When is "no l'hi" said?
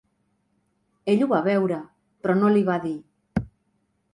2.41-2.65